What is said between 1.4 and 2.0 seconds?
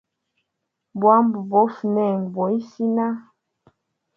bofa